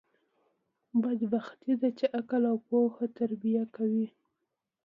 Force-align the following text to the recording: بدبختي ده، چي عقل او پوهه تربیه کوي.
بدبختي 1.01 1.73
ده، 1.81 1.89
چي 1.97 2.05
عقل 2.17 2.43
او 2.51 2.57
پوهه 2.67 3.05
تربیه 3.17 3.63
کوي. 3.75 4.07